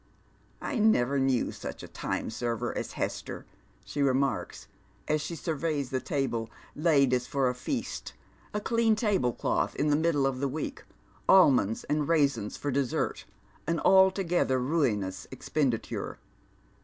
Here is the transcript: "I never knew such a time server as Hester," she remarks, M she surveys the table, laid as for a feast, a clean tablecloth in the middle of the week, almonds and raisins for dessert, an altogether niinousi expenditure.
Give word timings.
"I 0.71 0.79
never 0.79 1.19
knew 1.19 1.51
such 1.51 1.83
a 1.83 1.87
time 1.87 2.31
server 2.31 2.75
as 2.75 2.93
Hester," 2.93 3.45
she 3.85 4.01
remarks, 4.01 4.67
M 5.07 5.19
she 5.19 5.35
surveys 5.35 5.91
the 5.91 5.99
table, 6.01 6.49
laid 6.75 7.13
as 7.13 7.27
for 7.27 7.47
a 7.49 7.53
feast, 7.53 8.13
a 8.51 8.59
clean 8.59 8.95
tablecloth 8.95 9.75
in 9.75 9.89
the 9.89 9.95
middle 9.95 10.25
of 10.25 10.39
the 10.39 10.47
week, 10.49 10.81
almonds 11.29 11.83
and 11.83 12.07
raisins 12.07 12.57
for 12.57 12.71
dessert, 12.71 13.25
an 13.67 13.79
altogether 13.81 14.59
niinousi 14.59 15.27
expenditure. 15.29 16.17